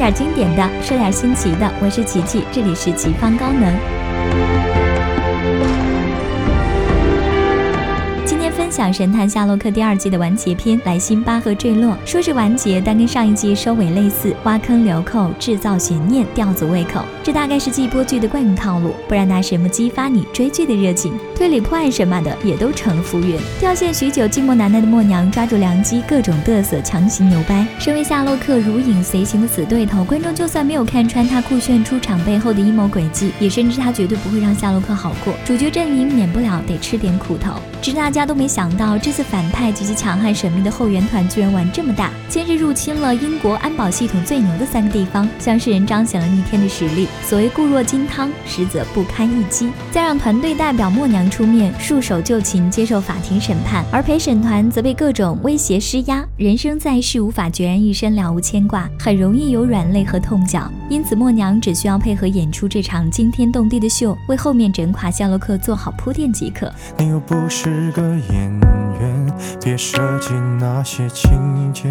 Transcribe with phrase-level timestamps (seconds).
[0.00, 1.70] 点经典的，说点新奇的。
[1.78, 3.99] 我是琪琪，这里是奇方高能。
[8.80, 17.04] 讲神探夏洛克第二季的完结篇，莱辛巴赫坠落，说是完结，但跟上一季收尾类似，挖坑留扣，制造悬念，吊足胃口。
[17.22, 21.12] 这大概是季播剧的惯用套路，不然拿什么激发你追剧的热情？
[21.36, 23.02] 推理破案什么的也都成了？
[23.02, 23.36] 浮云。
[23.60, 27.66] 掉线许久、寂寞难耐的默娘抓住良机，各种嘚瑟，强行牛掰。
[27.78, 35.34] 身为夏洛克如影随形的死对头，观众就算没有看穿他酷炫出场背后的阴谋诡计，也深知他绝对不会让夏洛克好过。
[35.44, 36.62] 主角阵营免不了？
[36.66, 38.69] 得吃点苦头，只是大家都没想。
[38.70, 47.08] 想到这次反派及其强悍神秘的后援团居然玩这么大，先是入侵了英国安保系统最牛的三个地方，向世人彰显了逆天的实力。
[47.24, 49.70] 所谓固若金汤，实则不堪一击。
[49.90, 56.24] 再让团队代表默娘出面束手就擒，接受法庭审判，而陪审团则被各种威胁施压。
[56.36, 60.70] 人生在世，无法决然一身了无牵挂，很容易有软肋和痛脚。
[60.88, 66.72] 因此，默娘只需要配合演出这场惊天动地的秀，为后面整垮夏洛克做好铺垫即可。
[66.96, 68.59] 你又不是个演
[69.62, 71.88] 别设计那些情节。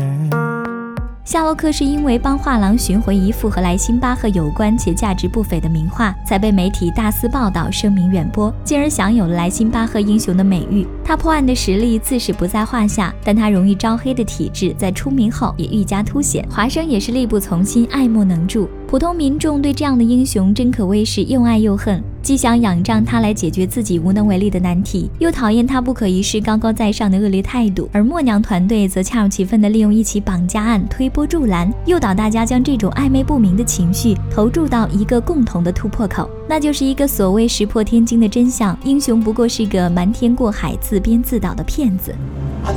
[1.24, 10.88] 夏洛克是因为帮画廊寻回一幅和莱辛巴赫有关且价值不菲的名画，才被媒体大肆报道，声名远播，进而享有了莱辛巴赫英雄的美誉。
[11.06, 16.44] 他破案的实力自是不在话下，但他容易招黑的体质在出名后也愈加凸显。
[16.50, 18.68] 华生也是力不从心，爱莫能助。
[18.88, 27.90] 普通民众对这样的英雄真可谓是又爱又恨，既想仰仗他来解决自己无能为力的难题，又讨厌他不可一世、高高在上的恶劣态度。
[27.92, 42.14] 而默娘团队则恰如其分地利用一起绑架案推波助澜，诱导大家将这种暧昧不明的情绪投注到一个共同的突破口，那就是一个所谓石破天惊的真相：英雄不过是个瞒天过海、自编自导的骗子。
[42.64, 42.76] I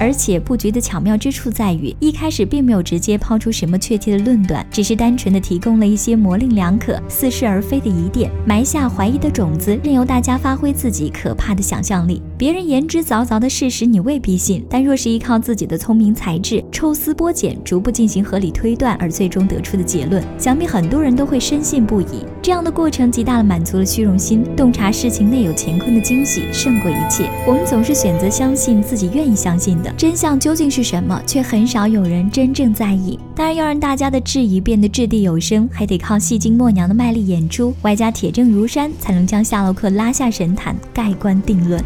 [0.00, 12.22] 而且布局的巧妙之处在于，一开始并没有直接抛出什么确切的论断，只是单纯的提供了一些模棱两可、似是而非的疑点，埋下怀疑的种子，任由大家发挥自己可怕的想象力。
[12.38, 22.24] 别人言之凿凿的事实你未必信，但若是依靠自己的聪明才智，抽丝剥茧，逐步进行合理推断，而最终得出的结论，想必很多人都会深信不疑。
[22.40, 27.30] 这样的过程极大的满足了虚荣心，洞察事情内有乾坤的惊喜胜过一切。
[27.46, 29.80] 我们总是选择相信自己愿意相信。
[29.80, 33.18] 的真相究竟是什么，却很少有人真正在意。
[33.36, 41.82] 当然，要让大家的质疑变得掷地有声，还得靠戏精默娘的卖力演出，外加铁证如山，才能将夏洛克拉下神坛，盖棺定论。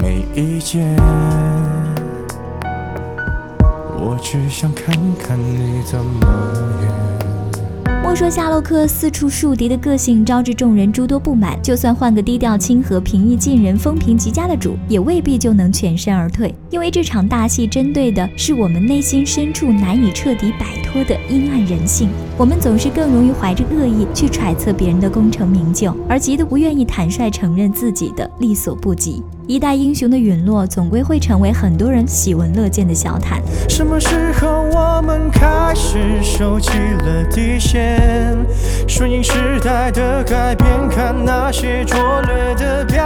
[0.00, 0.94] 没意见，
[3.96, 6.77] 我只想看看你怎么。
[8.08, 16.54] 莫说夏洛克四处树敌的个性招致众人诸多不满，就算换个低调亲和、平易近人、风评极佳的主，也未必就能全身而退。
[16.70, 22.08] 因为这场大戏针对的是我们内心深处难以彻底摆脱的阴暗人性。
[22.38, 29.22] 我们总是更容易怀着恶意去揣测别人的功成名就，而急得不愿意坦率承认自己的力所不及。
[29.48, 33.40] 一代英雄的陨落，总归会成为很多人喜闻乐见的小谈。
[33.66, 38.36] 什么时候我们开始收起了底线，
[38.86, 43.02] 顺应时代的改变，看那些拙劣的表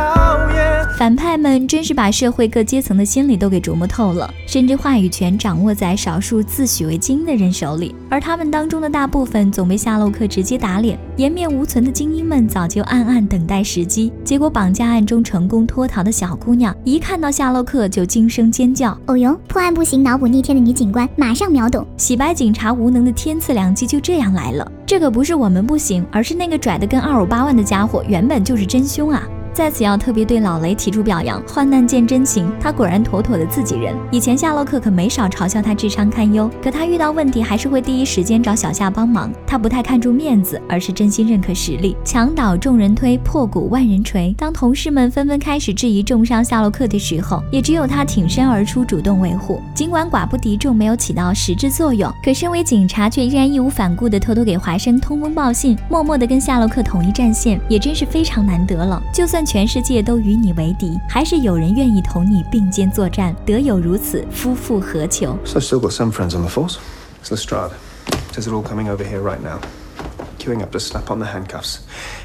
[0.53, 0.83] 演？
[0.99, 10.99] 反派们真是把社会各阶层的心理都给琢磨透了，甚至话语权掌握在少数自诩为精英的人手里，而他们当中的大部分总被夏洛克直接打脸。
[11.17, 24.71] 颜面无存的精英们早就暗暗等待时机，结果绑架案中成功脱逃的小姑娘一看到夏洛克就惊声尖叫：“哦哟，破案不行，脑补逆天的女警官马上秒懂。”洗白警察无能的天赐良机就这样来了。
[24.87, 29.23] 这可不是我们不行，而是那个拽的跟二五八万的家伙原本就是真凶啊！
[29.55, 33.95] 在此要特别对老雷提出表扬，患难见真情，他果然妥妥的自己人。
[34.11, 39.31] 以前夏洛克可没少嘲笑他智商堪忧，可他遇到问题还是会第一时间找小夏帮忙。
[39.47, 41.95] 他不太看重面子，而是真心认可实力。
[42.03, 44.35] 墙倒众人推，破鼓万人锤。
[44.39, 49.61] 当同事们纷纷开始质疑重伤夏洛克的时候，也只有他挺身而出，主动维护。
[49.75, 59.03] 尽管寡不敌众，没有起到实质作用，可身为警察却依然义无反顾地偷偷给华生通风报信，默默地跟夏洛克统一战线，也真是非常难得了。
[59.13, 59.42] 就算。
[59.45, 63.35] 全世界都与你为敌，还是有人愿意同你并肩作战。
[63.45, 66.77] 得有如此，夫复何求？So still got some friends on the force.
[67.23, 67.73] It's Lestrade.
[68.33, 69.61] Says it all coming over here right now.
[70.43, 71.81] queuing up to slap on the handcuffs.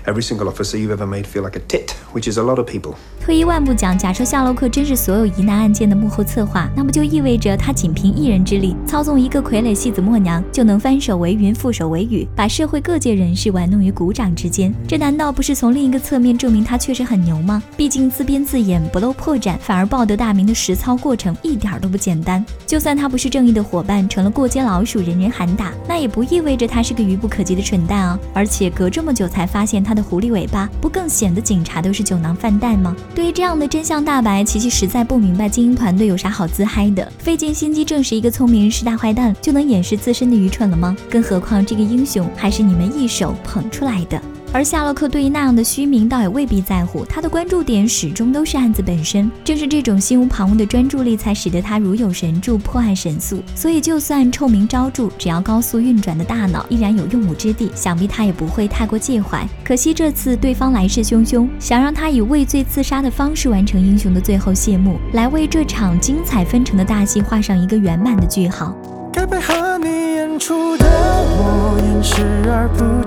[0.07, 2.65] Every single officer you've ever made feel like a tit, which is a lot of
[2.65, 2.93] people.
[3.19, 14.73] 退一万步讲，假设夏洛克真是所有疑难案件的幕后策划，那么就意味着他仅凭一人之力操纵一个傀儡戏子默娘，就能翻手为云覆手为雨，把社会各界人士玩弄于股掌之间。
[14.87, 17.61] 这难道不是从另一个侧面证明他确实很牛吗？
[17.75, 22.45] 毕竟自编自演不露破绽，反而报得大名的实操过程一点都不简单。
[22.65, 28.17] 就算他不是正义的伙伴，成了过街老鼠，人人喊打，那也不意味着他是个愚不可及的蠢蛋啊！
[28.33, 32.95] 而且隔这么久才发现他狐狸尾巴，不更显得警察都是酒囊饭袋吗？
[33.13, 37.11] 对于这样的真相大白，琪琪实在不明白精英团队有啥好自嗨的。
[37.17, 40.95] 费尽心机证实一个聪明人是大坏蛋，就能掩饰自身的愚蠢了吗？
[41.09, 44.21] 更何况这个英雄还是你们一手捧出来的。
[44.57, 49.29] 而夏洛克对于那样的虚名倒也未必在乎，他的关注点始终都是案子本身。
[49.43, 53.39] 正是这种心无旁骛的专注力，才使得他如有神助，破案神速。
[53.53, 59.47] 所以，就算臭名昭著，只要高速运转的大脑依然有用武之地，想必他也不会太过介怀。
[59.63, 68.75] 可惜这次对方来势汹汹，想让他以畏罪自杀的方式完成英雄的最后谢幕，来为这场精彩纷呈的大戏画上一个圆满的句号。
[69.13, 73.06] 该配合你演出的我演视而不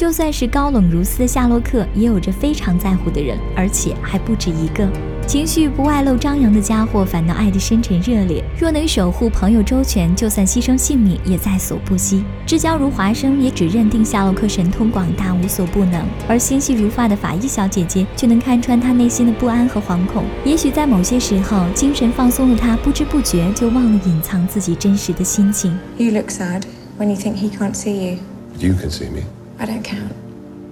[0.00, 4.88] 就算是高冷如斯的夏洛克，也有着非常在乎的人，而且还不止一个。
[5.26, 8.42] 情绪不外露张扬的家伙，反倒爱得深沉热烈。
[8.58, 12.24] 若能守护朋友周全，就算牺牲性命也在所不惜。
[12.46, 16.02] 至交如华生也只认定夏洛克神通广大，无所不能。
[16.26, 20.24] 而心细如发的法医小姐姐，却能看穿他内心的不安和惶恐。
[20.46, 25.78] 也许在某些时候，精神放松的他，不知不觉就忘了隐藏自己真实的心情。
[25.98, 26.62] You look sad
[26.98, 28.18] when you think he can't see you.
[28.58, 29.20] You can see me.
[29.60, 30.14] I don't count.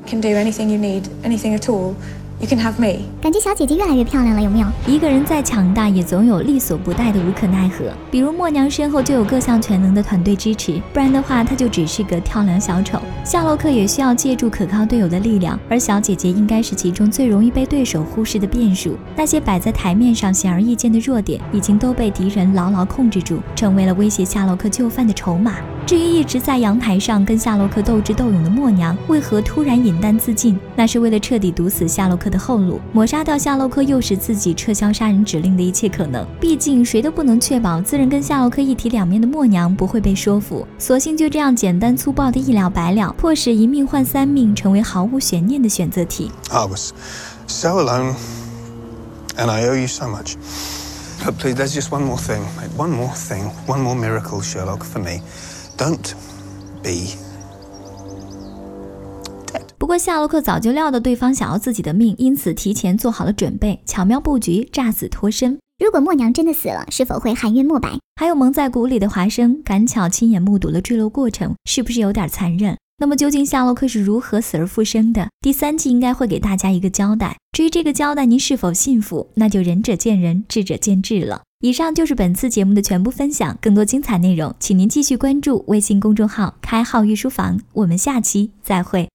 [0.06, 1.92] Can do anything you need, anything at all.
[2.40, 3.00] You can have me。
[3.20, 4.66] 感觉小姐姐越来越漂亮了，有没有？
[4.86, 7.92] 一个人再强大，也总有力所不逮的无可奈何。
[8.10, 12.98] 比如默娘身后就有各项全能的团队支持，不然的话，她就只是个跳梁小丑。
[13.24, 18.96] 夏洛克也需要借助可靠队友的力量，而小姐姐应该是其中最容易被对手忽视的变数。
[19.16, 25.56] 那些摆在台面上显而易见的弱点，已经都被敌人牢牢控制住，成为了威胁夏洛克就范的筹码。
[25.88, 30.60] 至于一直在阳台上跟夏洛克斗智斗勇的默娘，为何突然饮弹自尽？
[30.76, 36.26] 那是为了彻底堵死夏洛克的后路，抹杀掉夏洛克诱使自己撤销杀人指令的一切可能。
[36.38, 46.30] 毕竟谁都不能确保自认跟夏洛克一体两面的默娘不会被说服，索性就这样简单粗暴的一了百了，迫使一命换三命成为毫无悬念的选择题。
[46.50, 46.92] I was
[47.46, 48.12] so alone,
[49.38, 50.34] and I owe you so much.
[51.24, 52.42] But please, there's just one more thing,
[52.76, 55.22] one more thing, one more miracle, Sherlock, for me.
[55.78, 56.12] Don't
[56.82, 57.16] be
[59.46, 59.62] dead.
[59.78, 65.56] 不过夏洛克早就料到对方想要自己的命，因此提前做好了准备，巧妙布局，诈死脱身。
[65.82, 67.96] 如果默娘真的死了，是否会含冤莫白？
[68.16, 72.76] 还有蒙在鼓里的华生，赶巧亲眼目睹了坠落过程，是不是有点残忍？
[73.00, 75.28] 那么究竟夏洛克是如何死而复生的？
[75.40, 77.36] 第三季应该会给大家一个交代。
[77.52, 81.42] 至于这个交代您是否信服，那就仁者见仁，智者见智了。
[81.60, 87.60] 以上就是本次节目的全部分享，更多精彩内容，请您继续关注微信公众号“开号御书房”。
[87.74, 89.08] 我们下期再会。